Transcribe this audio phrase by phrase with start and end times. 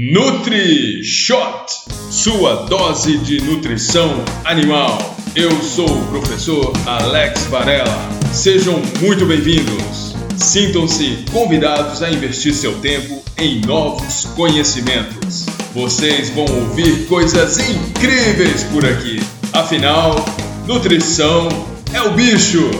[0.00, 1.66] Nutri Shot,
[2.08, 5.16] sua dose de nutrição animal.
[5.34, 8.08] Eu sou o professor Alex Varela.
[8.32, 10.14] Sejam muito bem-vindos.
[10.36, 15.46] Sintam-se convidados a investir seu tempo em novos conhecimentos.
[15.74, 19.20] Vocês vão ouvir coisas incríveis por aqui.
[19.52, 20.14] Afinal,
[20.64, 21.48] nutrição
[21.92, 22.70] é o bicho.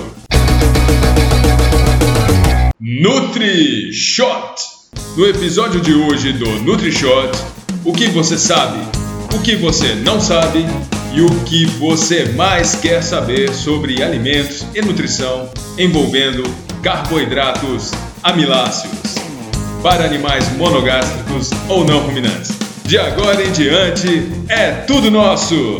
[2.79, 4.78] Nutri Shot.
[5.19, 7.37] No episódio de hoje do NutriShot,
[7.85, 8.79] o que você sabe,
[9.35, 10.65] o que você não sabe
[11.13, 16.45] e o que você mais quer saber sobre alimentos e nutrição envolvendo
[16.85, 17.91] carboidratos
[18.23, 19.17] amiláceos
[19.83, 22.57] para animais monogástricos ou não ruminantes.
[22.85, 25.79] De agora em diante é tudo nosso.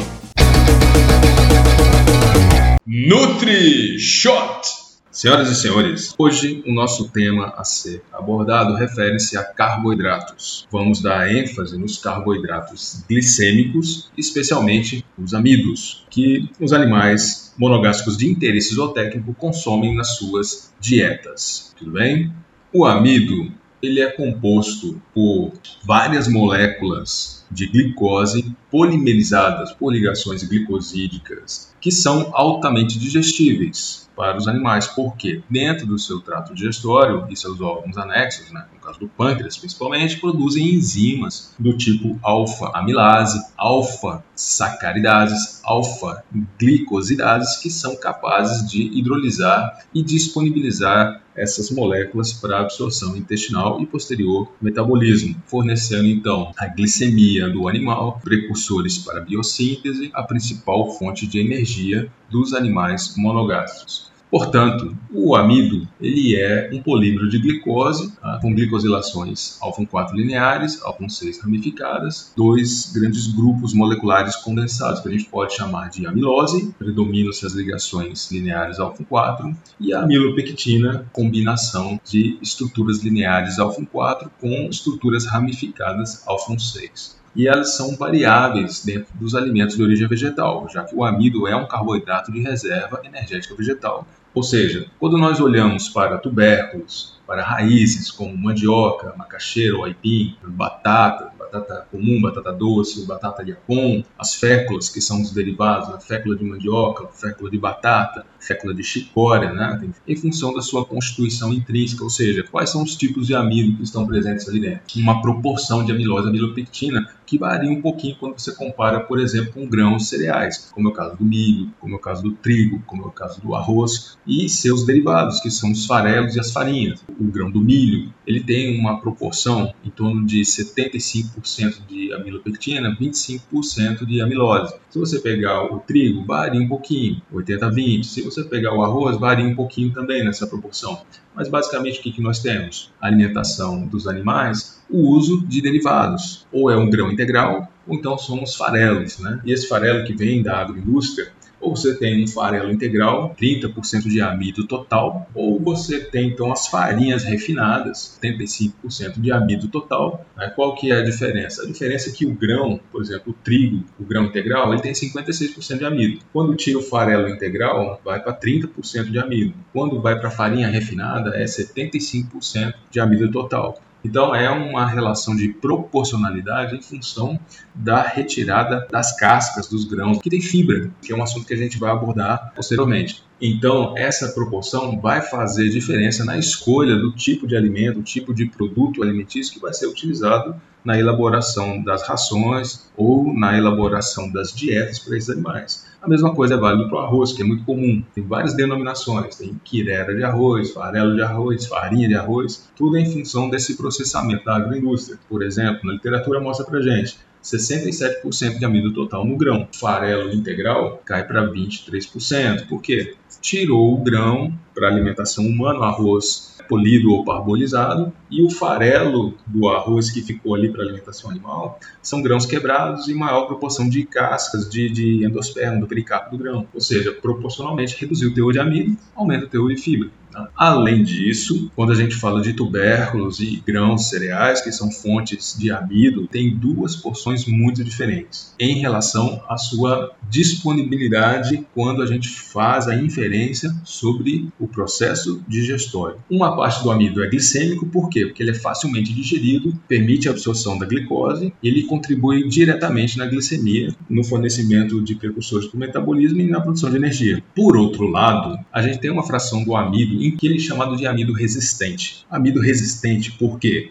[2.85, 4.88] NutriShot
[5.19, 10.65] Senhoras e senhores, hoje o nosso tema a ser abordado refere-se a carboidratos.
[10.71, 18.77] Vamos dar ênfase nos carboidratos glicêmicos, especialmente os amidos, que os animais monogástricos de interesse
[18.77, 21.75] zootécnico consomem nas suas dietas.
[21.77, 22.33] Tudo bem?
[22.73, 23.51] O amido
[23.83, 25.53] ele é composto por
[25.85, 34.89] várias moléculas de glicose polimerizadas por ligações glicosídicas, que são altamente digestíveis para os animais,
[34.89, 39.57] porque dentro do seu trato digestório e seus órgãos anexos, né, no caso do pâncreas
[39.57, 51.23] principalmente, produzem enzimas do tipo alfa-amilase, alfa-sacaridases, alfa-glicosidases, que são capazes de hidrolisar e disponibilizar
[51.37, 58.21] essas moléculas para absorção intestinal e posterior metabolismo, fornecendo então a glicemia do animal,
[58.59, 64.09] precursores para biossíntese, a principal fonte de energia dos animais monogástricos.
[64.31, 68.39] Portanto, o amido ele é um polímero de glicose tá?
[68.43, 75.55] com glicosilações alfa-4 lineares, alfa-6 ramificadas, dois grandes grupos moleculares condensados que a gente pode
[75.55, 83.59] chamar de amilose, predominam-se as ligações lineares alfa-4, e a amilopectina, combinação de estruturas lineares
[83.59, 90.69] alfa-4 com estruturas ramificadas alfa-6 e elas são variáveis dentro dos alimentos de origem vegetal,
[90.69, 94.05] já que o amido é um carboidrato de reserva energética vegetal.
[94.35, 101.31] Ou seja, quando nós olhamos para tubérculos, para raízes como mandioca, macaxeira ou aipim, batata,
[101.39, 106.35] batata comum, batata doce, batata de apom, as féculas, que são os derivados, a fécula
[106.35, 109.81] de mandioca, fécula de batata, fécula de chicória, né?
[110.07, 113.83] em função da sua constituição intrínseca, ou seja, quais são os tipos de amido que
[113.83, 114.81] estão presentes ali dentro.
[114.97, 119.67] Uma proporção de amilose amilopectina que varia um pouquinho quando você compara, por exemplo, com
[119.67, 123.03] grãos cereais, como é o caso do milho, como é o caso do trigo, como
[123.03, 127.05] é o caso do arroz e seus derivados, que são os farelos e as farinhas.
[127.21, 134.07] O grão do milho, ele tem uma proporção em torno de 75% de amilopectina, 25%
[134.07, 134.75] de amilose.
[134.89, 138.05] Se você pegar o trigo, varia um pouquinho, 80-20.
[138.05, 141.03] Se você pegar o arroz, varia um pouquinho também nessa proporção.
[141.35, 142.93] Mas basicamente o que, que nós temos?
[143.01, 146.47] A alimentação dos animais, o uso de derivados.
[146.53, 149.19] Ou é um grão integral, ou então são os farelos.
[149.19, 149.41] Né?
[149.45, 154.21] E esse farelo que vem da agroindústria, ou você tem um farelo integral, 30% de
[154.21, 160.25] amido total, ou você tem então as farinhas refinadas, 75% de amido total.
[160.37, 160.51] Né?
[160.55, 161.63] Qual que é a diferença?
[161.63, 164.93] A diferença é que o grão, por exemplo, o trigo, o grão integral, ele tem
[164.93, 166.21] 56% de amido.
[166.33, 169.55] Quando tira o farelo integral, vai para 30% de amido.
[169.73, 173.79] Quando vai para a farinha refinada, é 75% de amido total.
[174.05, 177.39] Então é uma relação de proporcionalidade em função
[177.75, 181.57] da retirada das cascas dos grãos, que tem fibra, que é um assunto que a
[181.57, 183.25] gente vai abordar posteriormente.
[183.41, 189.03] Então, essa proporção vai fazer diferença na escolha do tipo de alimento, tipo de produto
[189.03, 195.17] alimentício que vai ser utilizado na elaboração das rações ou na elaboração das dietas para
[195.17, 195.87] esses animais.
[196.01, 198.03] A mesma coisa é válida para o arroz, que é muito comum.
[198.15, 203.11] Tem várias denominações, tem quirera de arroz, farelo de arroz, farinha de arroz, tudo em
[203.11, 205.19] função desse processamento da agroindústria.
[205.29, 209.67] Por exemplo, na literatura mostra para gente 67% de amido total no grão.
[209.73, 212.69] Farelo integral cai para 23%.
[212.69, 213.17] Por quê?
[213.41, 220.11] Tirou o grão para alimentação humana, arroz polido ou parbolizado, e o farelo do arroz
[220.11, 224.89] que ficou ali para alimentação animal são grãos quebrados e maior proporção de cascas de,
[224.91, 226.67] de endosperma, do pericarpo do grão.
[226.73, 230.11] Ou seja, proporcionalmente reduziu o teor de amido, aumenta o teor de fibra.
[230.31, 230.49] Tá?
[230.55, 235.71] Além disso, quando a gente fala de tubérculos e grãos cereais, que são fontes de
[235.71, 242.87] amido, tem duas porções muito diferentes em relação à sua disponibilidade quando a gente faz
[242.89, 246.17] a inferência sobre o processo digestório.
[246.31, 248.27] Uma parte do amido é glicêmico, por quê?
[248.27, 253.27] Porque ele é facilmente digerido, permite a absorção da glicose e ele contribui diretamente na
[253.27, 257.43] glicemia, no fornecimento de precursores para o metabolismo e na produção de energia.
[257.55, 260.97] Por outro lado, a gente tem uma fração do amido em que ele é chamado
[260.97, 262.25] de amido resistente.
[262.31, 263.91] Amido resistente por quê?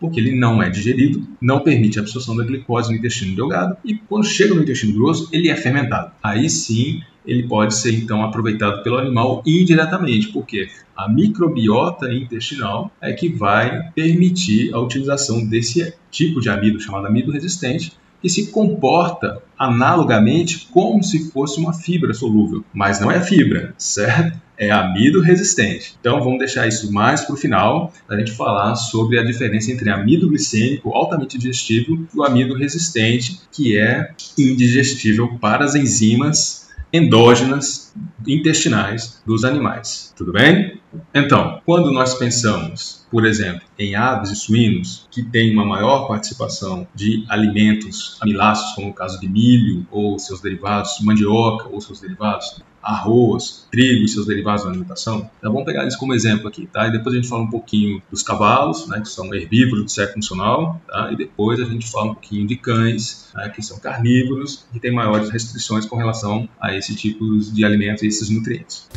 [0.00, 3.94] Porque ele não é digerido, não permite a absorção da glicose no intestino delgado e
[3.94, 6.12] quando chega no intestino grosso, ele é fermentado.
[6.22, 13.12] Aí sim, ele pode ser então aproveitado pelo animal indiretamente, porque a microbiota intestinal é
[13.12, 17.92] que vai permitir a utilização desse tipo de amido chamado amido resistente
[18.24, 24.40] que se comporta analogamente como se fosse uma fibra solúvel, mas não é fibra, certo?
[24.56, 25.94] É amido resistente.
[26.00, 29.70] Então vamos deixar isso mais para o final, para a gente falar sobre a diferença
[29.70, 36.70] entre amido glicêmico altamente digestível e o amido resistente, que é indigestível para as enzimas
[36.90, 37.83] endógenas
[38.26, 40.12] intestinais dos animais.
[40.16, 40.80] Tudo bem?
[41.12, 46.86] Então, quando nós pensamos, por exemplo, em aves e suínos, que têm uma maior participação
[46.94, 52.62] de alimentos amiláceos, como o caso de milho ou seus derivados, mandioca ou seus derivados,
[52.84, 56.86] arroz, trigo e seus derivados na alimentação, então vamos pegar eles como exemplo aqui, tá?
[56.86, 60.16] E depois a gente fala um pouquinho dos cavalos, né, que são herbívoros de século
[60.16, 61.10] funcional, tá?
[61.10, 64.92] E depois a gente fala um pouquinho de cães, né, que são carnívoros e têm
[64.92, 68.88] maiores restrições com relação a esse tipo de alimentos e esses nutrientes.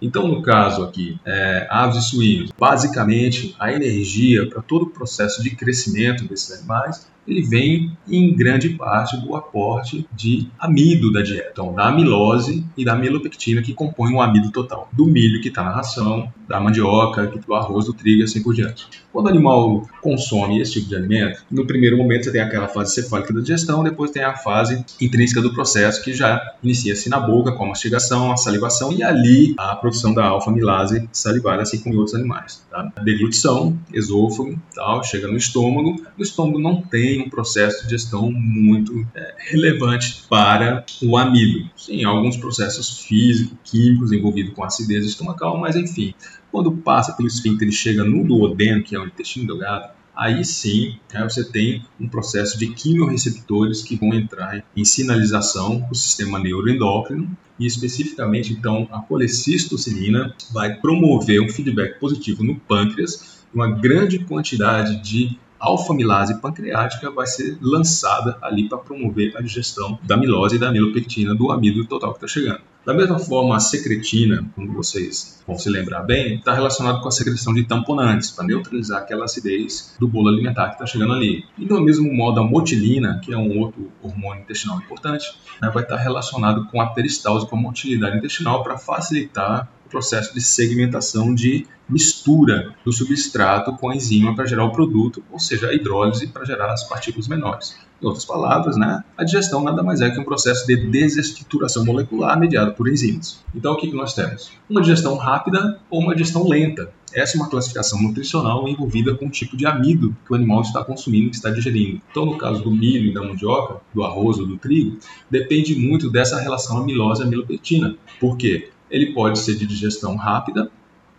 [0.00, 5.50] Então, caso aqui, é, aves e suínos, basicamente a energia para todo o processo de
[5.50, 11.74] crescimento desses animais ele vem em grande parte do aporte de amido da dieta, então
[11.74, 15.70] da amilose e da melopectina que compõem o amido total, do milho que está na
[15.70, 18.86] ração, da mandioca, do arroz, do trigo e assim por diante.
[19.12, 22.94] Quando o animal consome esse tipo de alimento, no primeiro momento você tem aquela fase
[22.94, 27.52] cefálica da digestão, depois tem a fase intrínseca do processo que já inicia-se na boca
[27.52, 31.98] com a mastigação, a salivação e ali a produção da alfa-amilase salivar, assim como em
[31.98, 32.64] outros animais.
[32.70, 32.92] Tá?
[33.02, 35.96] Deglutição, esôfago, tal, chega no estômago.
[36.18, 41.68] O estômago não tem um processo de digestão muito é, relevante para o amido.
[41.76, 46.14] Sim, alguns processos físicos, químicos envolvidos com acidez estomacal, mas enfim,
[46.50, 50.98] quando passa pelo esfíncter e chega no duodeno, que é o intestino delgado, aí sim
[51.12, 56.38] né, você tem um processo de quimiorreceptores que vão entrar em sinalização para o sistema
[56.38, 64.18] neuroendócrino e especificamente então a colecistocilina vai promover um feedback positivo no pâncreas, uma grande
[64.20, 70.58] quantidade de alfa-amilase pancreática vai ser lançada ali para promover a digestão da amilose e
[70.58, 72.60] da amilopectina do amido total que está chegando.
[72.86, 77.10] Da mesma forma, a secretina, como vocês vão se lembrar bem, está relacionado com a
[77.10, 81.44] secreção de tamponantes, para neutralizar aquela acidez do bolo alimentar que está chegando ali.
[81.58, 85.26] E do mesmo modo, a motilina, que é um outro hormônio intestinal importante,
[85.60, 89.88] né, vai estar tá relacionado com a peristalse, com a motilidade intestinal, para facilitar o
[89.88, 95.38] processo de segmentação de mistura do substrato com a enzima para gerar o produto, ou
[95.38, 97.76] seja, a hidrólise para gerar as partículas menores.
[98.02, 102.38] Em outras palavras, né, a digestão nada mais é que um processo de desestruturação molecular
[102.38, 103.42] mediado por enzimas.
[103.54, 104.52] Então, o que, nós temos?
[104.68, 106.90] Uma digestão rápida ou uma digestão lenta.
[107.14, 110.84] Essa é uma classificação nutricional envolvida com o tipo de amido que o animal está
[110.84, 112.02] consumindo, que está digerindo.
[112.10, 114.98] Então, no caso do milho e da mandioca, do arroz ou do trigo,
[115.30, 117.96] depende muito dessa relação amilose-amilopectina.
[118.20, 118.70] Por quê?
[118.90, 120.70] Ele pode ser de digestão rápida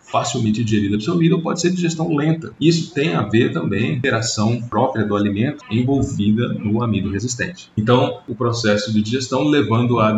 [0.09, 2.53] facilmente digerida e absorvida ou pode ser digestão lenta.
[2.59, 7.69] Isso tem a ver também com a interação própria do alimento envolvida no amido resistente.
[7.77, 10.11] Então, o processo de digestão levando à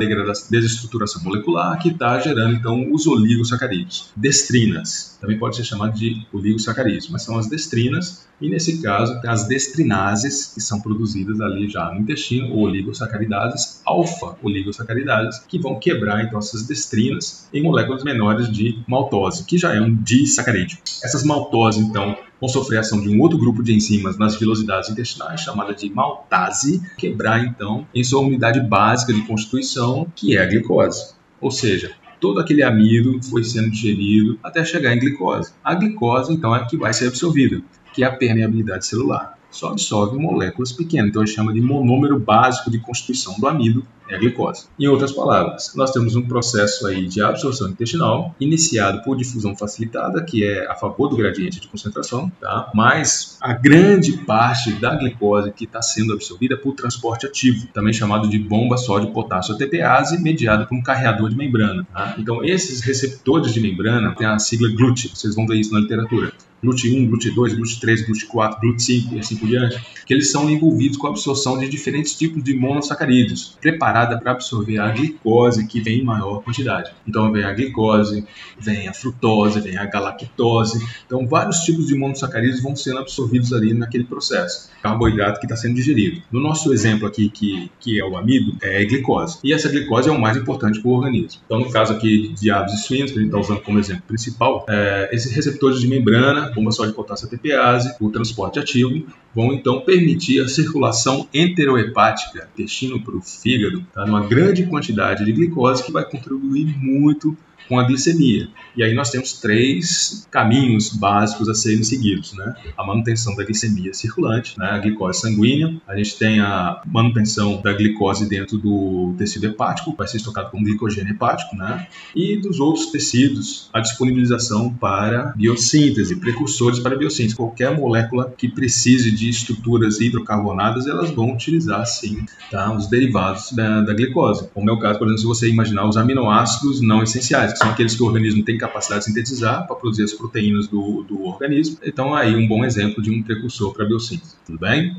[0.49, 4.11] desestruturação molecular que está gerando então os oligosacarídeos.
[4.15, 9.29] Destrinas, também pode ser chamado de oligosacarídeos, mas são as destrinas e nesse caso tem
[9.29, 16.23] as destrinases que são produzidas ali já no intestino, ou oligosacaridases, alfa-oligosacaridases, que vão quebrar
[16.23, 20.77] então essas destrinas em moléculas menores de maltose, que já é um disacarídeo.
[21.03, 24.89] Essas maltoses então vão sofrer a ação de um outro grupo de enzimas nas vilosidades
[24.89, 30.45] intestinais, chamada de maltase, quebrar então em sua unidade básica de constituição, que é a
[30.45, 31.13] glicose.
[31.41, 35.51] Ou seja, todo aquele amido foi sendo digerido até chegar em glicose.
[35.63, 37.61] A glicose, então, é que vai ser absorvida
[37.93, 39.37] que é a permeabilidade celular.
[39.51, 43.85] Só absorve moléculas pequenas, então a gente chama de monômero básico de constituição do amido,
[44.09, 44.65] é a glicose.
[44.79, 50.23] Em outras palavras, nós temos um processo aí de absorção intestinal iniciado por difusão facilitada,
[50.23, 52.71] que é a favor do gradiente de concentração, tá?
[52.73, 58.27] mas a grande parte da glicose que está sendo absorvida por transporte ativo, também chamado
[58.27, 61.87] de bomba sódio-potássio ATPase, mediado por um carreador de membrana.
[61.93, 62.15] Tá?
[62.17, 66.33] Então, esses receptores de membrana têm a sigla GLUT, vocês vão ver isso na literatura.
[66.63, 71.11] GLUT1, GLUT2, GLUT3, GLUT4, GLUT5 e assim por diante, que eles são envolvidos com a
[71.11, 73.57] absorção de diferentes tipos de monossacarídeos,
[73.99, 76.91] preparada para absorver a glicose que vem em maior quantidade.
[77.07, 78.25] Então vem a glicose,
[78.57, 80.85] vem a frutose, vem a galactose.
[81.05, 84.69] Então vários tipos de monossacarídeos vão sendo absorvidos ali naquele processo.
[84.81, 86.21] Carboidrato que está sendo digerido.
[86.31, 89.39] No nosso exemplo aqui, que, que é o amido, é a glicose.
[89.43, 91.41] E essa glicose é o mais importante para o organismo.
[91.45, 94.03] Então no caso aqui de aves e suínos, que a gente está usando como exemplo
[94.07, 99.53] principal, é, esses receptores de membrana bomba só de potássio ATPase, o transporte ativo, vão
[99.53, 104.05] então permitir a circulação enterohepática, intestino para o fígado, tá?
[104.05, 107.37] numa grande quantidade de glicose que vai contribuir muito
[107.69, 108.49] com a glicemia.
[108.75, 112.55] E aí nós temos três caminhos básicos a serem seguidos, né?
[112.75, 114.67] A manutenção da glicemia circulante, né?
[114.71, 120.07] a glicose sanguínea, a gente tem a manutenção da glicose dentro do tecido hepático, vai
[120.07, 121.87] ser estocado como glicogênio hepático, né?
[122.15, 127.35] E dos outros tecidos, a disponibilização para biossíntese, precursores para biossíntese.
[127.35, 132.73] Qualquer molécula que precise de estruturas hidrocarbonadas, elas vão utilizar, sim, tá?
[132.73, 134.49] os derivados da, da glicose.
[134.53, 137.95] Como é o caso, por exemplo, se você imaginar os aminoácidos não essenciais, são aqueles
[137.95, 141.77] que o organismo tem capacidade de sintetizar para produzir as proteínas do, do organismo.
[141.83, 144.35] Então, aí um bom exemplo de um precursor para a biossíntese.
[144.45, 144.95] Tudo bem?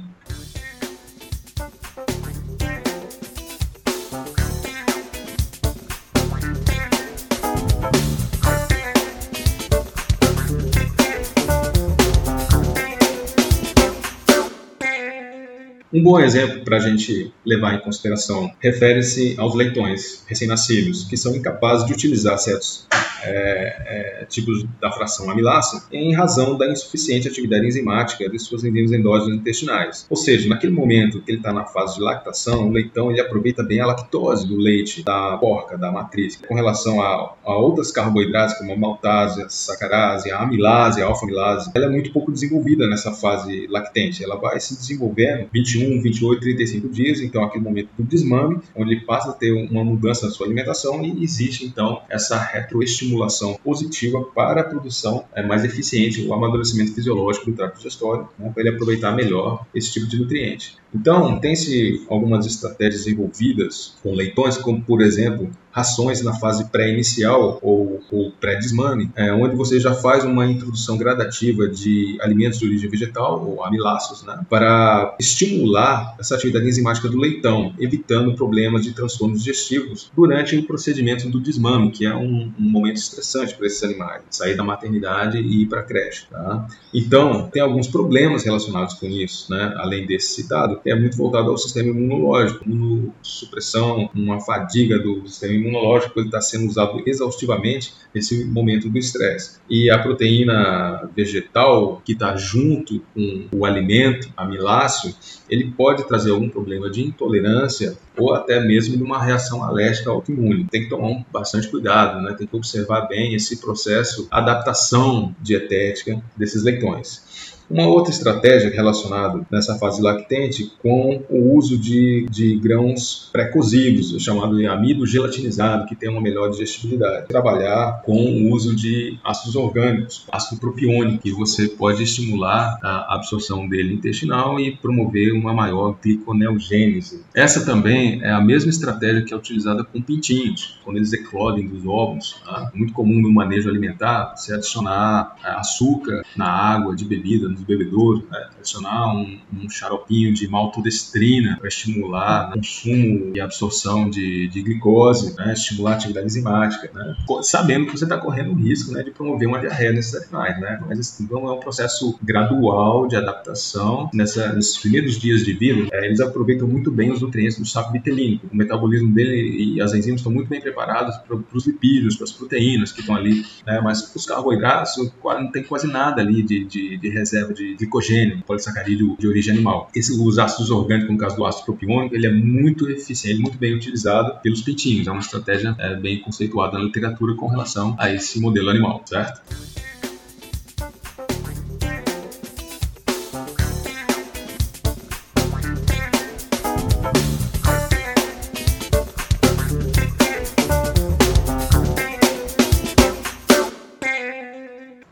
[15.92, 21.34] Um bom exemplo para a gente levar em consideração refere-se aos leitões recém-nascidos, que são
[21.34, 22.86] incapazes de utilizar certos
[23.22, 28.92] é, é, tipos da fração amilácea em razão da insuficiente atividade enzimática de suas enzimas
[28.92, 30.06] endógenas intestinais.
[30.08, 33.62] Ou seja, naquele momento que ele está na fase de lactação, o leitão ele aproveita
[33.62, 36.36] bem a lactose do leite da porca, da matriz.
[36.36, 41.70] Com relação a, a outras carboidratos, como a maltase, a sacarase, a amilase, a alfa-amilase,
[41.74, 44.24] ela é muito pouco desenvolvida nessa fase lactente.
[44.24, 49.00] Ela vai se desenvolvendo 21, 28, 35 dias, então aquele momento do desmame, onde ele
[49.02, 54.22] passa a ter uma mudança na sua alimentação e existe então essa retroestimulação estimulação positiva
[54.34, 58.74] para a produção é, mais eficiente, o amadurecimento fisiológico do trato digestório, né, para ele
[58.74, 60.76] aproveitar melhor esse tipo de nutriente.
[60.94, 68.00] Então, tem-se algumas estratégias envolvidas com leitões, como por exemplo, rações na fase pré-inicial ou,
[68.10, 73.44] ou pré-desmame, é, onde você já faz uma introdução gradativa de alimentos de origem vegetal,
[73.46, 80.10] ou amiláceos, né, para estimular essa atividade enzimática do leitão, evitando problemas de transtornos digestivos
[80.14, 84.56] durante o procedimento do desmame, que é um, um momento estressante para esses animais, sair
[84.56, 86.26] da maternidade e ir para a creche.
[86.30, 86.66] Tá?
[86.92, 91.56] Então, tem alguns problemas relacionados com isso, né, além desse citado, é muito voltado ao
[91.56, 98.88] sistema imunológico, imunossupressão, uma fadiga do sistema imunológico, ele está sendo usado exaustivamente nesse momento
[98.88, 99.58] do estresse.
[99.68, 105.14] E a proteína vegetal que está junto com o alimento amiláceo,
[105.48, 110.66] ele pode trazer algum problema de intolerância ou até mesmo de uma reação alérgica autoimune.
[110.70, 112.34] Tem que tomar bastante cuidado, né?
[112.34, 117.29] tem que observar bem esse processo, adaptação dietética desses leitões.
[117.70, 124.56] Uma outra estratégia relacionada nessa fase lactente com o uso de, de grãos pré-cozidos, chamado
[124.56, 127.28] de amido gelatinizado, que tem uma melhor digestibilidade.
[127.28, 133.68] Trabalhar com o uso de ácidos orgânicos, ácido propiônico, que você pode estimular a absorção
[133.68, 137.22] dele intestinal e promover uma maior gliconeogênese.
[137.32, 141.86] Essa também é a mesma estratégia que é utilizada com pintinhos, quando eles eclodem dos
[141.86, 142.36] ovos.
[142.44, 142.72] Tá?
[142.74, 148.48] Muito comum no manejo alimentar, você adicionar açúcar na água de bebida, dos bebedouros, né?
[148.58, 155.34] adicionar um, um xaropinho de maltodestrina para estimular o consumo e absorção de, de glicose,
[155.36, 155.52] né?
[155.52, 157.16] estimular a atividade enzimática, né?
[157.42, 160.60] sabendo que você está correndo o risco né, de promover uma diarreia nesses animais.
[160.60, 160.80] Né?
[160.86, 164.10] Mas assim, então é um processo gradual de adaptação.
[164.12, 167.92] Nessa, nesses primeiros dias de vida, é, eles aproveitam muito bem os nutrientes do saco
[167.92, 168.48] vitelínico.
[168.52, 172.32] O metabolismo dele e as enzimas estão muito bem preparados para os lipídios, para as
[172.32, 173.80] proteínas que estão ali, né?
[173.82, 179.16] mas os carboidratos não tem quase nada ali de, de, de reserva de glicogênio, polissacarídeo
[179.18, 179.90] de origem animal.
[179.94, 183.74] Esse, os ácidos orgânicos, no caso do ácido propiônico, ele é muito eficiente, muito bem
[183.74, 185.06] utilizado pelos pintinhos.
[185.06, 189.40] É uma estratégia é, bem conceituada na literatura com relação a esse modelo animal, certo?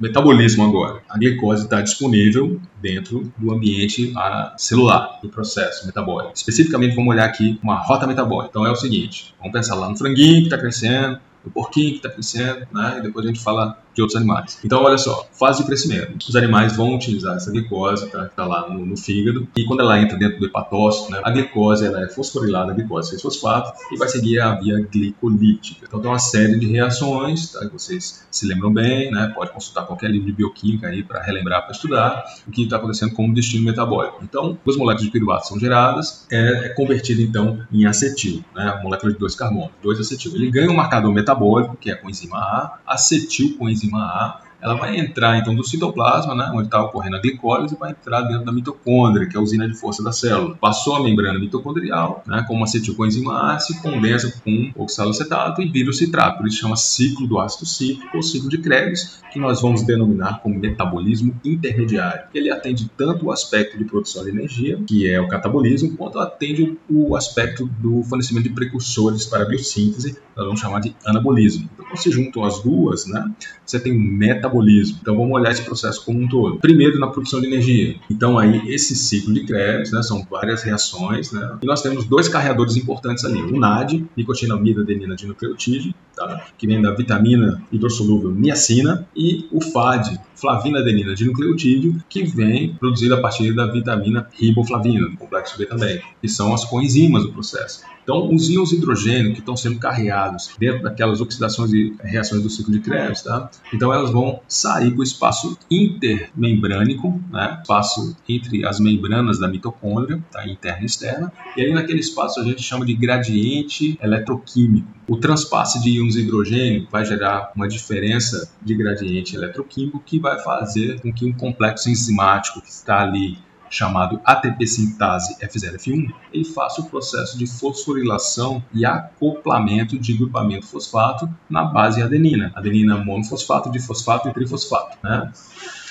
[0.00, 1.02] Metabolismo agora.
[1.08, 4.12] A glicose está disponível dentro do ambiente
[4.56, 6.32] celular, do processo metabólico.
[6.34, 8.50] Especificamente, vamos olhar aqui uma rota metabólica.
[8.50, 11.96] Então é o seguinte, vamos pensar lá no franguinho que está crescendo, no porquinho que
[11.96, 12.96] está crescendo, né?
[12.98, 14.58] e depois a gente fala outros animais.
[14.64, 16.26] Então, olha só, fase de crescimento.
[16.28, 19.80] Os animais vão utilizar essa glicose tá, que está lá no, no, fígado e quando
[19.80, 23.96] ela entra dentro do hepatócito, né, a glicose ela é fosforilada, a glicose 6-fosfato e
[23.96, 25.86] vai seguir a via glicolítica.
[25.86, 29.86] Então, tem uma série de reações, tá, que vocês se lembram bem, né, pode consultar
[29.86, 33.34] qualquer livro de bioquímica aí para relembrar, para estudar o que está acontecendo com o
[33.34, 34.18] destino metabólico.
[34.22, 38.82] Então, duas moléculas de piruvato são geradas, é, é convertido então em acetil, né, a
[38.82, 40.34] molécula de dois carbonos, dois acetil.
[40.34, 44.74] Ele ganha um marcador metabólico, que é a coenzima A, acetil coenzima enzima A ela
[44.74, 48.52] vai entrar então do citoplasma, né, onde está ocorrendo a glicólise, vai entrar dentro da
[48.52, 50.56] mitocôndria, que é a usina de força da célula.
[50.56, 55.92] Passou a membrana mitocondrial, né, como acetilcoenzima A, se condensa com oxalacetato e vira o
[55.92, 56.38] citrato.
[56.38, 60.40] Por isso chama ciclo do ácido cítrico ou ciclo de Krebs, que nós vamos denominar
[60.40, 62.24] como metabolismo intermediário.
[62.34, 66.76] Ele atende tanto o aspecto de produção de energia, que é o catabolismo, quanto atende
[66.90, 71.68] o aspecto do fornecimento de precursores para a biossíntese, nós vamos chamar de anabolismo.
[71.88, 73.30] Quando se juntam as duas, né,
[73.64, 74.98] você tem um metabolismo.
[75.00, 76.58] Então vamos olhar esse processo como um todo.
[76.58, 77.96] Primeiro na produção de energia.
[78.10, 81.58] Então aí esse ciclo de Krebs, né, são várias reações, né?
[81.62, 86.46] E nós temos dois carreadores importantes ali, o NAD, nicotinamida adenina dinucleotídeo, tá?
[86.56, 93.14] que vem da vitamina hidrossolúvel niacina, e o FAD, flavina adenina dinucleotídeo, que vem produzido
[93.14, 97.82] a partir da vitamina riboflavina, do complexo B também, que são as coenzimas do processo.
[98.08, 102.72] Então, os íons hidrogênio que estão sendo carreados dentro daquelas oxidações e reações do ciclo
[102.72, 103.50] de Krebs, tá?
[103.70, 107.58] Então, elas vão sair para o espaço intermembrânico, né?
[107.60, 110.48] espaço entre as membranas da mitocôndria, tá?
[110.48, 114.88] interna e externa, e aí naquele espaço a gente chama de gradiente eletroquímico.
[115.06, 120.98] O transpasse de íons hidrogênio vai gerar uma diferença de gradiente eletroquímico que vai fazer
[121.02, 123.36] com que um complexo enzimático que está ali
[123.70, 131.28] chamado ATP sintase F0F1, ele faça o processo de fosforilação e acoplamento de grupamento fosfato
[131.48, 134.98] na base adenina, adenina monofosfato, difosfato e trifosfato.
[135.02, 135.32] Né?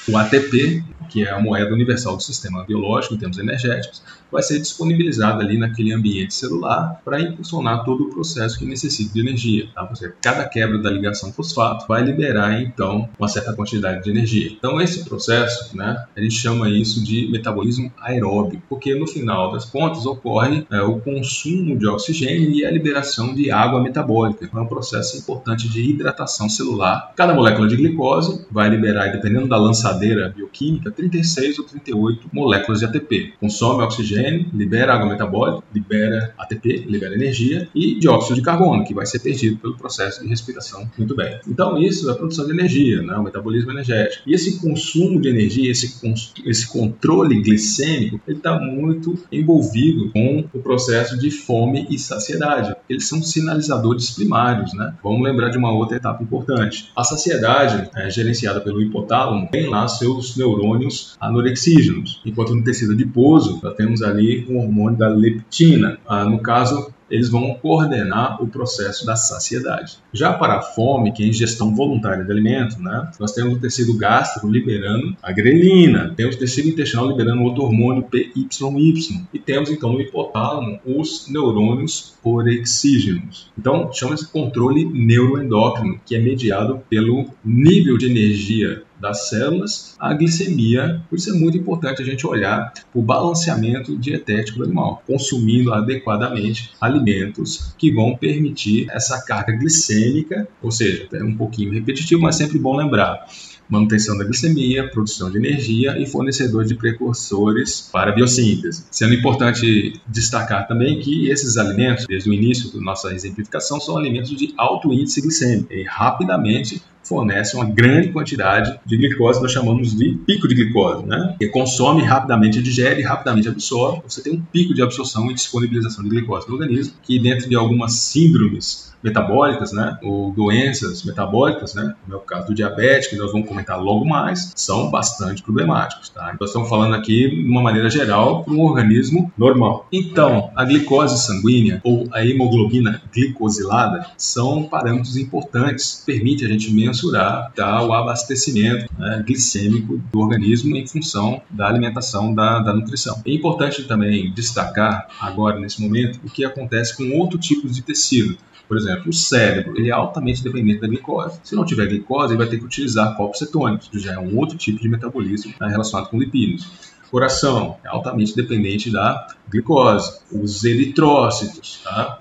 [0.09, 4.59] O ATP, que é a moeda universal do sistema biológico em termos energéticos, vai ser
[4.59, 9.69] disponibilizado ali naquele ambiente celular para impulsionar todo o processo que necessita de energia.
[9.73, 9.87] Tá?
[9.95, 14.51] Seja, cada quebra da ligação fosfato vai liberar então uma certa quantidade de energia.
[14.51, 19.65] Então esse processo, né, a gente chama isso de metabolismo aeróbico, porque no final das
[19.65, 24.49] contas ocorre é, o consumo de oxigênio e a liberação de água metabólica.
[24.53, 27.13] É um processo importante de hidratação celular.
[27.15, 29.57] Cada molécula de glicose vai liberar, dependendo da
[29.97, 33.33] lançadeira bioquímica, 36 ou 38 moléculas de ATP.
[33.39, 38.93] Consome oxigênio oxigênio, libera água metabólica, libera ATP, libera energia e dióxido de carbono, que
[38.93, 41.39] vai ser perdido pelo processo de respiração muito bem.
[41.47, 43.15] Então, isso é a produção de energia, né?
[43.15, 44.23] o metabolismo energético.
[44.27, 45.99] E esse consumo de energia, esse,
[46.45, 52.75] esse controle glicêmico, ele está muito envolvido com o processo de fome e saciedade.
[52.89, 54.73] Eles são sinalizadores primários.
[54.73, 54.93] Né?
[55.03, 56.91] Vamos lembrar de uma outra etapa importante.
[56.95, 63.59] A saciedade, é, gerenciada pelo hipotálamo, tem lá seus neurônios anorexígenos, enquanto no tecido adiposo,
[63.63, 65.97] nós temos ali o hormônio da leptina.
[66.07, 69.97] Ah, no caso, eles vão coordenar o processo da saciedade.
[70.13, 73.59] Já para a fome, que é a ingestão voluntária de alimento, né, nós temos o
[73.59, 79.69] tecido gástrico liberando a grelina, temos o tecido intestinal liberando outro hormônio PYY e temos
[79.69, 83.49] então no hipotálamo os neurônios orexígenos.
[83.57, 91.01] Então, chama-se controle neuroendócrino, que é mediado pelo nível de energia das células, a glicemia.
[91.09, 96.71] Por isso é muito importante a gente olhar o balanceamento dietético do animal, consumindo adequadamente
[96.79, 102.57] alimentos que vão permitir essa carga glicêmica, ou seja, é um pouquinho repetitivo, mas sempre
[102.57, 103.25] bom lembrar
[103.69, 108.85] manutenção da glicemia, produção de energia e fornecedor de precursores para a biossíntese.
[108.91, 114.29] Sendo importante destacar também que esses alimentos, desde o início da nossa exemplificação, são alimentos
[114.29, 120.17] de alto índice glicêmico e rapidamente fornece uma grande quantidade de glicose, nós chamamos de
[120.25, 121.35] pico de glicose, né?
[121.39, 124.01] Que consome rapidamente, digere, rapidamente absorve.
[124.07, 127.55] Você tem um pico de absorção e disponibilização de glicose no organismo, que dentro de
[127.55, 133.15] algumas síndromes metabólicas, né, ou doenças metabólicas, né, como é o caso do diabetes, que
[133.15, 136.35] nós vamos comentar logo mais, são bastante problemáticos, tá?
[136.39, 139.87] Nós estamos falando aqui de uma maneira geral para um organismo normal.
[139.91, 147.51] Então, a glicose sanguínea ou a hemoglobina glicosilada são parâmetros importantes, permite a gente mensurar
[147.55, 153.21] tá, o abastecimento né, glicêmico do organismo em função da alimentação, da, da nutrição.
[153.25, 158.37] É importante também destacar agora nesse momento o que acontece com outro tipo de tecido
[158.67, 161.39] Por exemplo, o cérebro, ele é altamente dependente da glicose.
[161.43, 164.37] Se não tiver glicose, ele vai ter que utilizar corpos cetônicos, que já é um
[164.37, 166.67] outro tipo de metabolismo né, relacionado com lipídios.
[167.09, 170.19] Coração é altamente dependente da glicose.
[170.31, 172.19] Os eritrócitos, tá?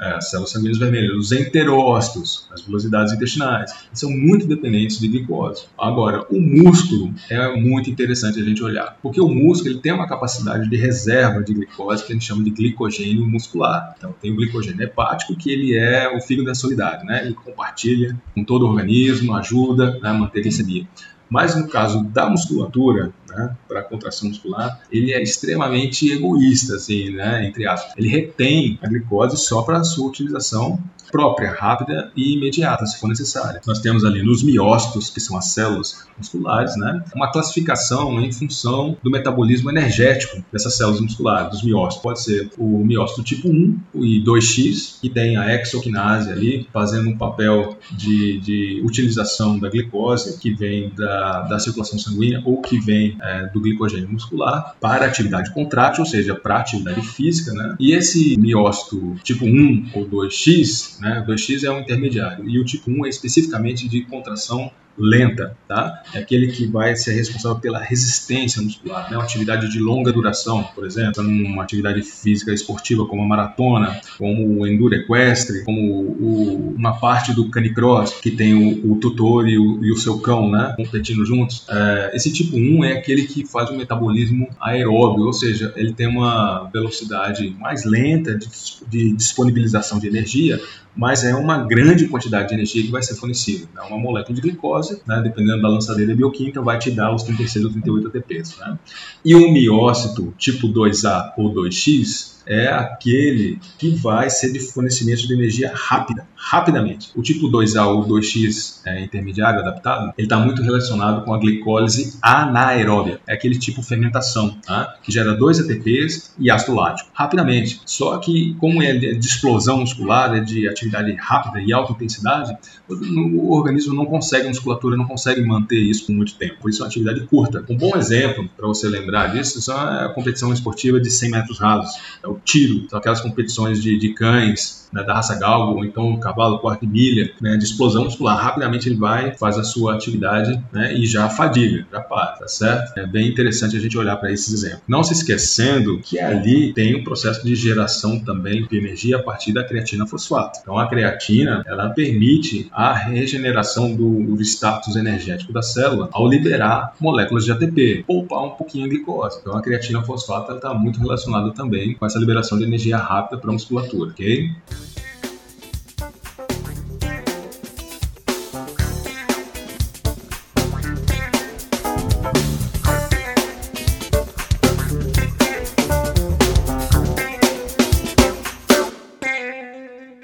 [0.00, 5.66] É, as células sanguíneas vermelhas, os enterócitos, as velocidades intestinais, são muito dependentes de glicose.
[5.78, 10.08] Agora, o músculo é muito interessante a gente olhar, porque o músculo ele tem uma
[10.08, 13.94] capacidade de reserva de glicose que a gente chama de glicogênio muscular.
[13.98, 17.24] Então, tem o glicogênio hepático, que ele é o fígado da solidário, né?
[17.24, 20.86] Ele compartilha com todo o organismo, ajuda né, a manter a glicemia.
[21.28, 27.46] Mas no caso da musculatura, né, para contração muscular, ele é extremamente egoísta, assim, né,
[27.46, 27.94] entre aspas.
[27.96, 33.60] Ele retém a glicose só para sua utilização própria, rápida e imediata, se for necessária.
[33.66, 38.96] Nós temos ali nos miócitos, que são as células musculares, né, uma classificação em função
[39.02, 42.02] do metabolismo energético dessas células musculares, dos miócitos.
[42.02, 47.18] Pode ser o miócito tipo 1 e 2X, que tem a exoquinase ali, fazendo um
[47.18, 53.16] papel de, de utilização da glicose que vem da, da circulação sanguínea ou que vem
[53.22, 57.76] é, do glicogênio muscular para atividade contrátil, ou seja, para atividade física, né?
[57.78, 61.24] E esse miócito tipo 1 ou 2X, né?
[61.26, 66.02] 2X é um intermediário e o tipo 1 é especificamente de contração lenta, tá?
[66.14, 69.16] É aquele que vai ser responsável pela resistência muscular, né?
[69.16, 74.60] Uma atividade de longa duração, por exemplo, uma atividade física esportiva como a maratona, como
[74.60, 79.58] o enduro equestre, como o, uma parte do canicross que tem o, o tutor e
[79.58, 80.74] o, e o, seu cão, né?
[80.76, 81.64] Competindo juntos.
[81.68, 86.06] É, esse tipo 1 é aquele que faz o metabolismo aeróbio, ou seja, ele tem
[86.06, 88.48] uma velocidade mais lenta de,
[88.88, 90.60] de disponibilização de energia,
[90.96, 93.68] mas é uma grande quantidade de energia que vai ser fornecida.
[93.76, 97.64] É uma molécula de glicose, né, dependendo da lançadeira bioquímica, vai te dar os 36
[97.64, 98.58] ou 38 ATPs.
[98.58, 98.78] Né?
[99.24, 105.32] E o miócito tipo 2A ou 2X, é aquele que vai ser de fornecimento de
[105.32, 107.10] energia rápida, rapidamente.
[107.14, 112.18] O tipo 2A ou 2X é, intermediário adaptado, ele está muito relacionado com a glicólise
[112.20, 113.20] anaeróbia.
[113.28, 114.96] É aquele tipo fermentação, tá?
[115.00, 117.80] que gera 2 ATPs e ácido lático, rapidamente.
[117.86, 122.56] Só que, como é de explosão muscular, é de atividade rápida e alta intensidade,
[122.88, 126.56] o organismo não consegue, a musculatura não consegue manter isso por muito tempo.
[126.60, 127.64] Por isso é uma atividade curta.
[127.68, 131.94] Um bom exemplo para você lembrar disso é a competição esportiva de 100 metros rasos.
[132.22, 136.18] É o tiro, são aquelas competições de, de cães, né, da raça galgo, ou então
[136.18, 138.42] cavalo quarta milha, né, de explosão muscular.
[138.42, 142.98] Rapidamente ele vai, faz a sua atividade né, e já fadiga, já para, tá certo?
[142.98, 144.82] É bem interessante a gente olhar para esses exemplos.
[144.88, 149.52] Não se esquecendo que ali tem um processo de geração também de energia a partir
[149.52, 150.58] da creatina fosfato.
[150.62, 156.94] Então a creatina, ela permite a regeneração do, do status energético da célula ao liberar
[157.00, 159.38] moléculas de ATP, poupar um pouquinho a glicose.
[159.40, 163.50] Então a creatina fosfato está muito relacionada também com essa liberação de energia rápida para
[163.50, 164.50] a musculatura, ok?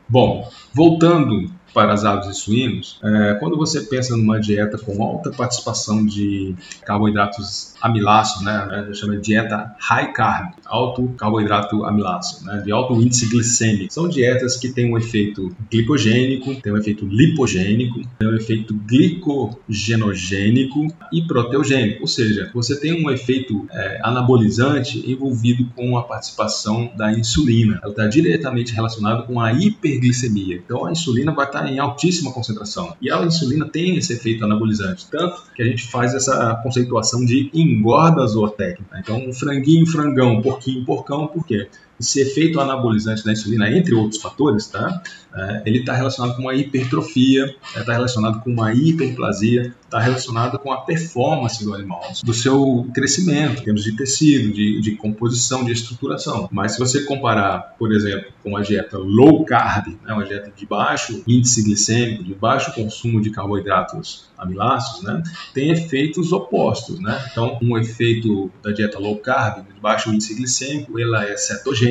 [0.08, 5.30] Bom, voltando para as aves e suínos, é, quando você pensa numa dieta com alta
[5.30, 6.54] participação de
[6.86, 13.26] carboidratos amiláceos, né, chama de dieta high carb, alto carboidrato amiláceo, né, de alto índice
[13.26, 18.72] glicêmico, são dietas que têm um efeito glicogênico, têm um efeito lipogênico, têm um efeito
[18.72, 26.90] glicogenogênico e proteogênico, ou seja, você tem um efeito é, anabolizante envolvido com a participação
[26.96, 27.80] da insulina.
[27.82, 30.62] Ela está diretamente relacionada com a hiperglicemia.
[30.64, 32.94] Então a insulina vai estar em altíssima concentração.
[33.00, 37.50] E a insulina tem esse efeito anabolizante, tanto que a gente faz essa conceituação de
[37.52, 38.98] engorda zootécnica.
[38.98, 41.68] Então, um franguinho, frangão, porquinho, porcão, por quê?
[41.98, 45.02] Esse efeito anabolizante da insulina, entre outros fatores, tá?
[45.36, 50.58] É, ele está relacionado com uma hipertrofia, está é, relacionado com uma hiperplasia, está relacionado
[50.58, 55.62] com a performance do animal, do seu crescimento, em termos de tecido, de, de composição,
[55.62, 56.48] de estruturação.
[56.50, 60.66] Mas se você comparar, por exemplo, com uma dieta low carb, né, uma dieta de
[60.66, 66.98] baixo índice glicêmico, de baixo consumo de carboidratos amiláceos, né, tem efeitos opostos.
[66.98, 67.26] Né?
[67.30, 71.85] Então, um efeito da dieta low carb, de baixo índice glicêmico, ela é cetogênica,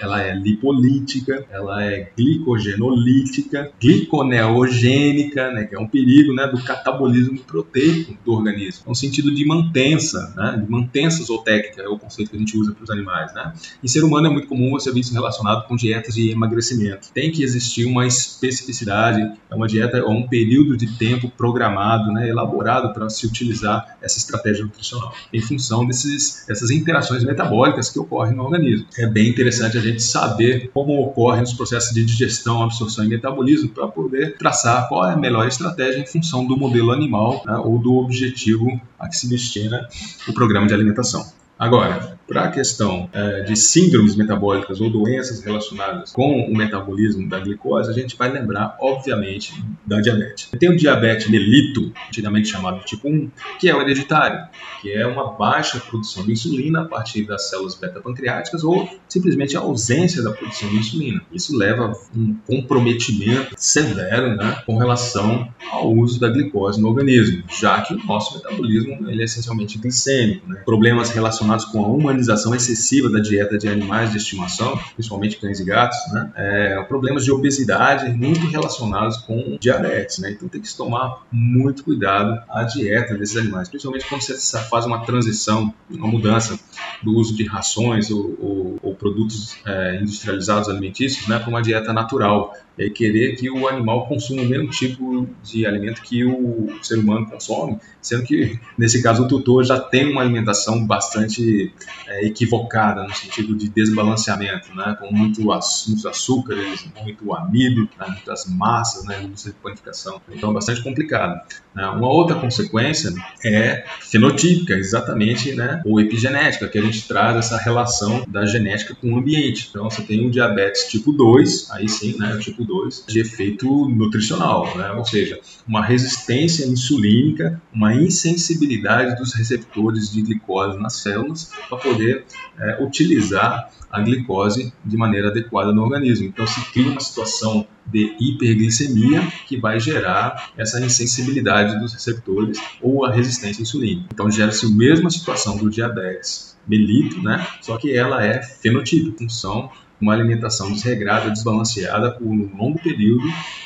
[0.00, 7.38] ela é lipolítica, ela é glicogenolítica, gliconeogênica, né, que é um perigo né, do catabolismo
[7.40, 8.84] proteico do organismo.
[8.86, 12.56] É um sentido de mantença, né, de mantença zootécnica, é o conceito que a gente
[12.56, 13.32] usa para os animais.
[13.34, 13.52] Né?
[13.82, 17.08] Em ser humano é muito comum você ver isso relacionado com dietas de emagrecimento.
[17.12, 22.28] Tem que existir uma especificidade, é uma dieta ou um período de tempo programado né,
[22.28, 28.34] elaborado para se utilizar essa estratégia nutricional, em função desses, dessas interações metabólicas que ocorrem
[28.34, 28.86] no organismo.
[28.98, 33.68] É bem interessante a gente saber como ocorrem os processos de digestão, absorção e metabolismo
[33.70, 37.78] para poder traçar qual é a melhor estratégia em função do modelo animal né, ou
[37.78, 39.88] do objetivo a que se destina
[40.28, 41.26] o programa de alimentação.
[41.58, 47.40] Agora, para a questão é, de síndromes metabólicas ou doenças relacionadas com o metabolismo da
[47.40, 49.52] glicose, a gente vai lembrar, obviamente,
[49.84, 50.48] da diabetes.
[50.56, 54.46] Tem o diabetes melito, antigamente chamado tipo 1, que é o hereditário,
[54.80, 59.60] que é uma baixa produção de insulina a partir das células beta-pancreáticas ou simplesmente a
[59.60, 61.20] ausência da produção de insulina.
[61.32, 67.42] Isso leva a um comprometimento severo né, com relação ao uso da glicose no organismo,
[67.48, 70.48] já que o nosso metabolismo ele é essencialmente glicêmico.
[70.48, 70.62] Né?
[70.64, 75.58] Problemas relacionados com a humanização humanização excessiva da dieta de animais de estimação, principalmente cães
[75.58, 76.30] e gatos, né?
[76.36, 80.30] É, problemas de obesidade muito relacionados com diabetes, né?
[80.32, 85.04] Então tem que tomar muito cuidado a dieta desses animais, principalmente quando você faz uma
[85.04, 86.58] transição, uma mudança
[87.02, 91.92] do uso de rações ou, ou, ou produtos é, industrializados alimentícios, né, para uma dieta
[91.92, 96.98] natural é querer que o animal consuma o mesmo tipo de alimento que o ser
[96.98, 101.72] humano consome, sendo que, nesse caso, o tutor já tem uma alimentação bastante
[102.08, 108.46] é, equivocada, no sentido de desbalanceamento, né, com muito, muitos açúcares, muito amido, né, muitas
[108.46, 110.20] massas, né, muita panificação.
[110.30, 111.38] Então, é bastante complicado.
[111.74, 111.86] Né.
[111.86, 113.12] Uma outra consequência
[113.44, 119.12] é fenotípica, exatamente, né, ou epigenética, que a gente traz essa relação da genética com
[119.12, 119.68] o ambiente.
[119.68, 124.76] Então, você tem o diabetes tipo 2, aí sim, né, tipo 2, de efeito nutricional,
[124.76, 124.92] né?
[124.92, 132.24] ou seja, uma resistência insulínica, uma insensibilidade dos receptores de glicose nas células para poder
[132.58, 136.26] é, utilizar a glicose de maneira adequada no organismo.
[136.26, 143.04] Então se cria uma situação de hiperglicemia que vai gerar essa insensibilidade dos receptores ou
[143.04, 144.08] a resistência insulínica.
[144.12, 147.44] Então gera-se a mesma situação do diabetes melito, né?
[147.60, 153.24] Só que ela é fenotípica, função uma alimentação desregrada, desbalanceada por um longo período,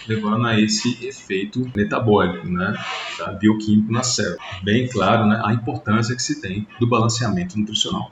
[0.09, 2.75] levando a esse efeito metabólico, né,
[3.19, 3.33] tá?
[3.33, 4.39] bioquímico na célula.
[4.63, 8.11] Bem claro né, a importância que se tem do balanceamento nutricional.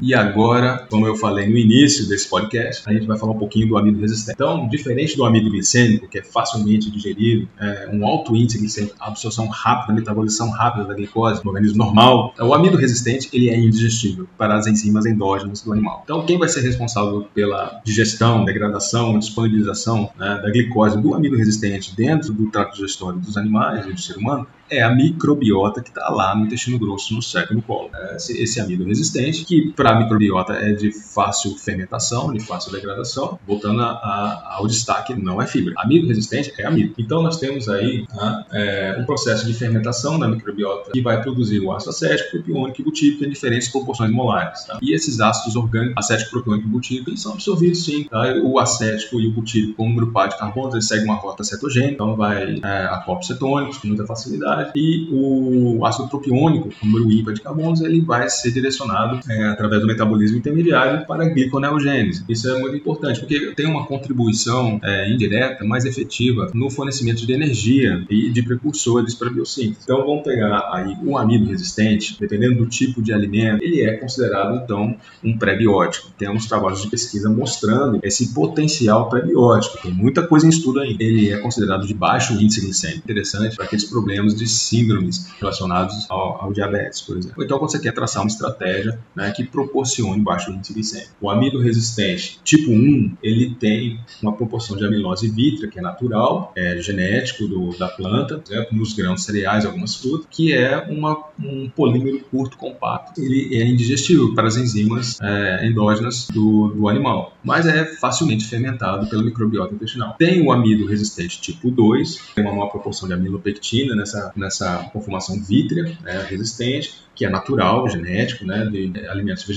[0.00, 3.68] E agora, como eu falei no início desse podcast, a gente vai falar um pouquinho
[3.68, 4.34] do amido resistente.
[4.34, 9.46] Então, diferente do amido glicêmico, que é facilmente digerido, é um alto índice glicêmico, absorção
[9.48, 14.56] rápida, metabolização rápida da glicose no organismo normal, o amido resistente ele é indigestível para
[14.56, 16.02] as enzimas endógenas do animal.
[16.04, 21.94] Então, quem vai ser responsável pela digestão, degradação, disponibilização né, da glicose do amido resistente
[21.94, 26.08] dentro do trato digestório dos animais e do ser humano é a microbiota que está
[26.08, 27.90] lá no intestino grosso, no e no colo.
[27.94, 32.72] É esse, esse amido resistente, que para a microbiota é de fácil fermentação, de fácil
[32.72, 35.74] degradação, voltando a, a, ao destaque, não é fibra.
[35.76, 36.94] Amido resistente é amido.
[36.98, 41.60] Então nós temos aí tá, é, um processo de fermentação da microbiota que vai produzir
[41.60, 44.64] o ácido acético, propiônico e butírico em diferentes proporções molares.
[44.64, 44.78] Tá?
[44.82, 48.04] E esses ácidos orgânicos, acético, propiônico e butírico, eles são absorvidos sim.
[48.04, 48.34] Tá?
[48.42, 52.16] O acético e o butírico, como grupado de carbonos, eles seguem uma rota cetogênica, então
[52.16, 57.40] vai é, a corpos cetônicos com muita facilidade e o ácido propiônico, número ímpar de
[57.40, 62.24] carbonos, ele vai ser direcionado é, através do metabolismo intermediário para a gliconeogênese.
[62.28, 67.32] Isso é muito importante, porque tem uma contribuição é, indireta, mais efetiva, no fornecimento de
[67.32, 69.80] energia e de precursores para a biossíntese.
[69.84, 74.62] Então, vamos pegar aí o amido resistente, dependendo do tipo de alimento, ele é considerado,
[74.62, 76.10] então, um pré-biótico.
[76.18, 79.78] Temos trabalhos de pesquisa mostrando esse potencial pré-biótico.
[79.82, 80.96] Tem muita coisa em estudo aí.
[80.98, 83.00] Ele é considerado de baixo índice glicêmico.
[83.04, 87.42] Interessante para aqueles problemas de síndromes relacionados ao, ao diabetes, por exemplo.
[87.42, 91.12] Então, quando você quer traçar uma estratégia né, que proporcione baixo índice glicêmico.
[91.20, 96.52] O amido resistente tipo 1, ele tem uma proporção de amilose vítrea, que é natural,
[96.56, 101.68] é genético do, da planta, né, nos grãos cereais, algumas frutas, que é uma, um
[101.68, 103.20] polímero curto compacto.
[103.20, 109.08] Ele é indigestível para as enzimas é, endógenas do, do animal, mas é facilmente fermentado
[109.08, 110.14] pela microbiota intestinal.
[110.18, 115.40] Tem o amido resistente tipo 2, tem uma maior proporção de amilopectina nessa, nessa conformação
[115.42, 119.55] vítrea né, resistente, que é natural, genético, né, de alimentos vegetais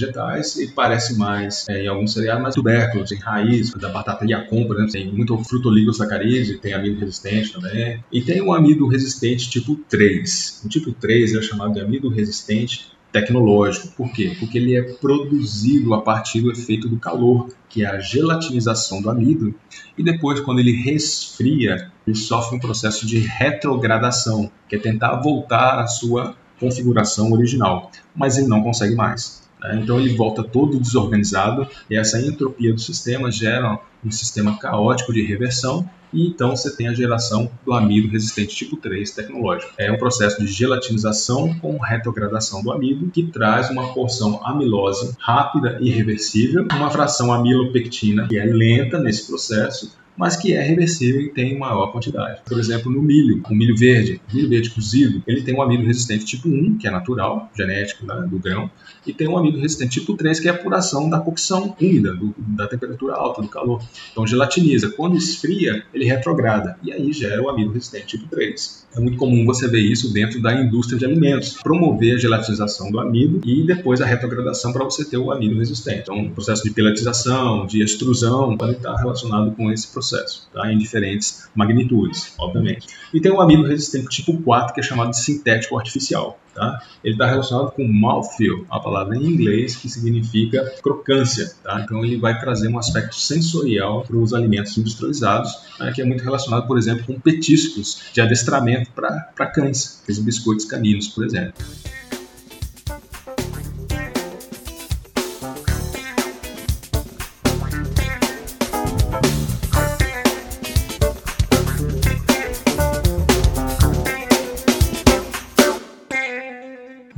[0.57, 4.75] e parece mais é, em alguns cereais, mais tubérculos, em raiz, da batata iacom, por
[4.75, 8.03] exemplo, tem muito frutoligosacarídeo, tem amido resistente também.
[8.11, 10.61] E tem o amido resistente tipo 3.
[10.65, 13.89] O tipo 3 é chamado de amido resistente tecnológico.
[13.95, 14.35] Por quê?
[14.39, 19.09] Porque ele é produzido a partir do efeito do calor, que é a gelatinização do
[19.09, 19.53] amido,
[19.97, 25.79] e depois, quando ele resfria, ele sofre um processo de retrogradação, que é tentar voltar
[25.79, 29.48] à sua configuração original, mas ele não consegue mais.
[29.61, 29.79] Né?
[29.81, 35.21] Então ele volta todo desorganizado e essa entropia do sistema gera um sistema caótico de
[35.21, 39.71] reversão e então você tem a geração do amido resistente tipo 3 tecnológico.
[39.77, 45.77] É um processo de gelatinização com retrogradação do amido que traz uma porção amilose rápida
[45.81, 51.29] e reversível, uma fração amilopectina que é lenta nesse processo mas que é reversível e
[51.29, 52.41] tem maior quantidade.
[52.45, 55.85] Por exemplo, no milho, o milho verde, o milho verde cozido, ele tem um amido
[55.85, 58.69] resistente tipo 1, que é natural, genético né, do grão,
[59.07, 62.35] e tem um amido resistente tipo 3, que é a apuração da cocção úmida, do,
[62.37, 63.81] da temperatura alta, do calor.
[64.11, 64.89] Então gelatiniza.
[64.89, 68.87] Quando esfria, ele retrograda, e aí gera o amido resistente tipo 3.
[68.97, 72.99] É muito comum você ver isso dentro da indústria de alimentos, promover a gelatinização do
[72.99, 76.01] amido e depois a retrogradação para você ter o amido resistente.
[76.01, 80.71] Então, o processo de peletização, de extrusão, pode estar relacionado com esse processo processo, tá?
[80.71, 82.87] em diferentes magnitudes, obviamente.
[83.13, 86.39] E tem o amido resistente tipo 4, que é chamado de sintético artificial.
[86.53, 86.81] Tá?
[87.03, 91.53] Ele está relacionado com mouthfeel, a palavra em inglês que significa crocância.
[91.63, 91.81] Tá?
[91.81, 96.23] Então ele vai trazer um aspecto sensorial para os alimentos industrializados, né, que é muito
[96.23, 101.53] relacionado, por exemplo, com petiscos de adestramento para cães, aqueles biscoitos caninos, por exemplo.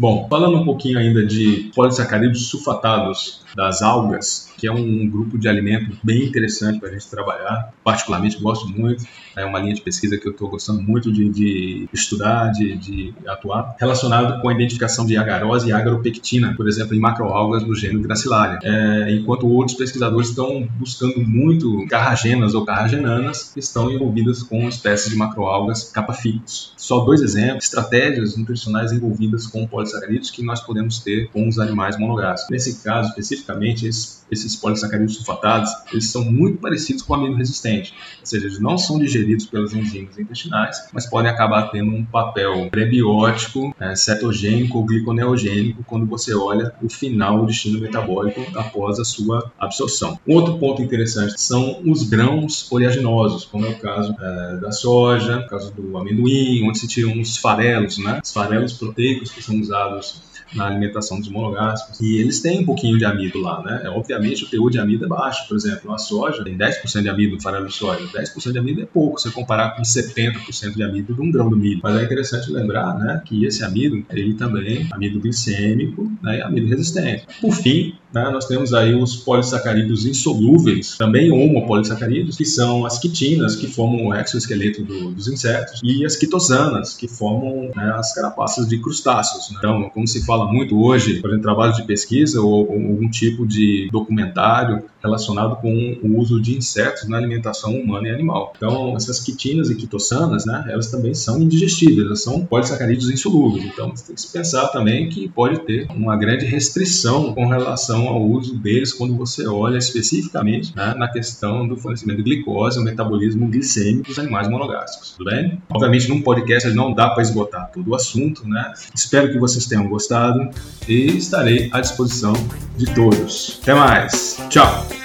[0.02, 5.48] Bom, falando um pouquinho ainda de polissacarídeos sulfatados das algas, que é um grupo de
[5.48, 9.04] alimento bem interessante para a gente trabalhar, particularmente gosto muito,
[9.36, 13.14] é uma linha de pesquisa que eu estou gostando muito de, de estudar, de, de,
[13.28, 18.02] atuar, relacionado com a identificação de agarose e agaropectina, por exemplo, em macroalgas do gênero
[18.02, 24.68] Gracilaria, é, enquanto outros pesquisadores estão buscando muito carragenas ou carragenanas que estão envolvidas com
[24.68, 26.74] espécies de macroalgas capaficus.
[26.78, 31.98] Só dois exemplos, estratégias nutricionais envolvidas com polissacarídeos que nós podemos ter com os animais
[31.98, 32.52] monogástricos.
[32.52, 37.94] Nesse caso, especificamente, esses, esses polissacarídeos sulfatados, eles são muito parecidos com o amino resistente,
[38.20, 42.70] ou seja, eles não são digeridos pelas enzimas intestinais, mas podem acabar tendo um papel
[42.70, 49.06] prebiótico, é, cetogênico ou gliconeogênico quando você olha o final, o destino metabólico após a
[49.06, 50.20] sua absorção.
[50.28, 55.40] Um outro ponto interessante são os grãos oleaginosos, como é o caso é, da soja,
[55.40, 58.20] o caso do amendoim, onde se tiram os farelos, né?
[58.24, 60.22] Os farelos proteicos que são usados
[60.54, 62.00] na alimentação dos monogástricos.
[62.00, 63.90] E eles têm um pouquinho de amido lá, né?
[63.90, 65.48] Obviamente o teor de amido é baixo.
[65.48, 68.06] Por exemplo, a soja tem 10% de amido no farelo de soja.
[68.08, 71.58] 10% de amido é pouco se comparar com 70% de amido de um grão do
[71.58, 71.80] milho.
[71.84, 76.42] Mas é interessante lembrar, né, que esse amido, ele também é amido glicêmico né, e
[76.42, 77.26] amido resistente.
[77.40, 83.56] Por fim, né, nós temos aí os polissacarídeos insolúveis, também homopolissacarídeos, que são as quitinas,
[83.56, 88.68] que formam o exoesqueleto do, dos insetos, e as quitosanas, que formam né, as carapaças
[88.68, 89.50] de crustáceos.
[89.52, 89.58] Né?
[89.58, 93.46] Então, como se fala muito hoje, por exemplo, trabalho de pesquisa ou, ou algum tipo
[93.46, 98.54] de documentário relacionado com o uso de insetos na alimentação humana e animal.
[98.56, 103.66] Então, essas quitinas e quitossanas, né, elas também são indigestíveis, elas são polissacarídeos insolúveis.
[103.66, 108.22] Então, você tem que pensar também que pode ter uma grande restrição com relação ao
[108.22, 113.48] uso deles quando você olha especificamente né, na questão do fornecimento de glicose, o metabolismo
[113.48, 115.62] glicêmico dos animais monogástricos, tudo bem?
[115.70, 118.74] Obviamente, num podcast não dá para esgotar todo o assunto, né?
[118.94, 120.50] Espero que vocês tenham gostado
[120.88, 122.34] e estarei à disposição
[122.78, 123.60] de todos.
[123.62, 124.42] Até mais.
[124.50, 125.01] Tchau.